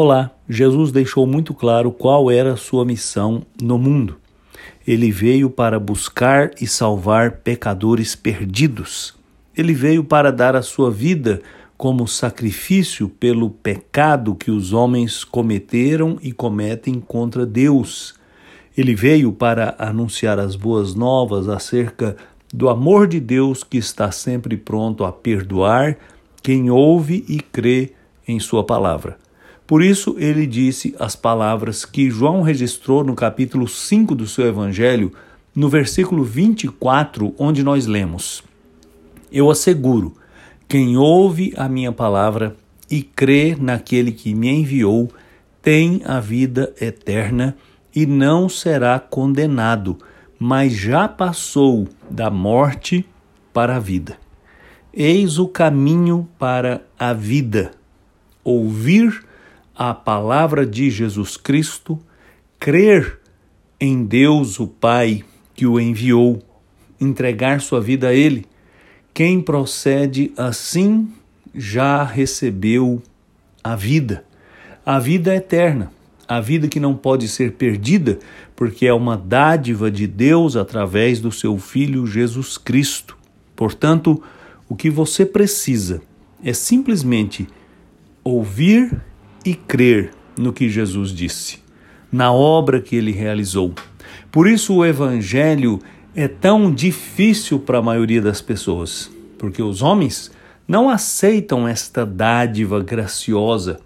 [0.00, 4.16] Olá, Jesus deixou muito claro qual era a sua missão no mundo.
[4.86, 9.16] Ele veio para buscar e salvar pecadores perdidos.
[9.56, 11.42] Ele veio para dar a sua vida
[11.76, 18.14] como sacrifício pelo pecado que os homens cometeram e cometem contra Deus.
[18.76, 22.16] Ele veio para anunciar as boas novas acerca
[22.54, 25.98] do amor de Deus que está sempre pronto a perdoar
[26.40, 27.94] quem ouve e crê
[28.28, 29.18] em Sua palavra.
[29.68, 35.12] Por isso ele disse as palavras que João registrou no capítulo 5 do seu evangelho,
[35.54, 38.42] no versículo 24, onde nós lemos:
[39.30, 40.16] Eu asseguro,
[40.66, 42.56] quem ouve a minha palavra
[42.90, 45.12] e crê naquele que me enviou,
[45.60, 47.54] tem a vida eterna
[47.94, 49.98] e não será condenado,
[50.38, 53.04] mas já passou da morte
[53.52, 54.16] para a vida.
[54.94, 57.72] Eis o caminho para a vida.
[58.42, 59.27] Ouvir
[59.78, 62.00] a palavra de Jesus Cristo,
[62.58, 63.20] crer
[63.78, 66.42] em Deus o Pai que o enviou,
[67.00, 68.44] entregar sua vida a Ele.
[69.14, 71.08] Quem procede assim
[71.54, 73.00] já recebeu
[73.62, 74.24] a vida,
[74.84, 75.92] a vida eterna,
[76.26, 78.18] a vida que não pode ser perdida,
[78.56, 83.16] porque é uma dádiva de Deus através do seu Filho Jesus Cristo.
[83.54, 84.20] Portanto,
[84.68, 86.02] o que você precisa
[86.42, 87.46] é simplesmente
[88.24, 89.07] ouvir
[89.48, 91.60] e crer no que Jesus disse,
[92.12, 93.74] na obra que ele realizou.
[94.30, 95.80] Por isso o evangelho
[96.14, 100.30] é tão difícil para a maioria das pessoas, porque os homens
[100.66, 103.80] não aceitam esta dádiva graciosa.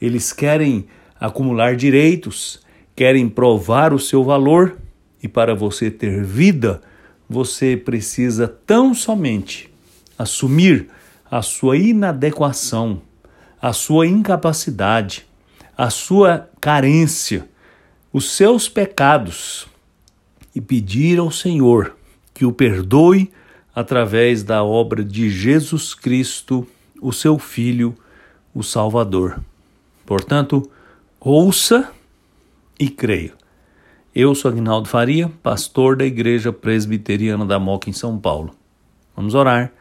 [0.00, 0.86] Eles querem
[1.18, 2.60] acumular direitos,
[2.94, 4.78] querem provar o seu valor,
[5.20, 6.80] e para você ter vida,
[7.28, 9.68] você precisa tão somente
[10.16, 10.88] assumir
[11.28, 13.02] a sua inadequação
[13.60, 15.26] a sua incapacidade,
[15.76, 17.48] a sua carência,
[18.12, 19.66] os seus pecados
[20.54, 21.96] e pedir ao Senhor
[22.32, 23.30] que o perdoe
[23.74, 26.66] através da obra de Jesus Cristo,
[27.00, 27.94] o seu Filho,
[28.54, 29.40] o Salvador.
[30.04, 30.68] Portanto,
[31.20, 31.92] ouça
[32.78, 33.32] e creia.
[34.12, 38.52] Eu sou Agnaldo Faria, pastor da Igreja Presbiteriana da Moca em São Paulo.
[39.14, 39.72] Vamos orar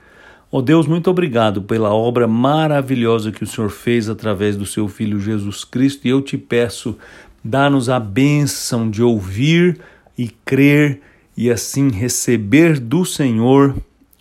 [0.52, 5.20] Oh Deus, muito obrigado pela obra maravilhosa que o Senhor fez através do seu Filho
[5.20, 6.98] Jesus Cristo e eu te peço,
[7.44, 9.80] dá-nos a bênção de ouvir
[10.18, 11.02] e crer
[11.38, 13.76] e assim receber do Senhor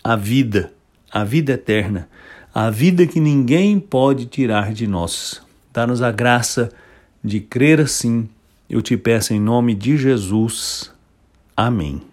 [0.04, 0.70] a vida,
[1.10, 2.06] a vida eterna,
[2.54, 5.40] a vida que ninguém pode tirar de nós.
[5.72, 6.70] Dá-nos a graça
[7.24, 8.28] de crer assim.
[8.68, 10.92] Eu te peço em nome de Jesus.
[11.56, 12.07] Amém.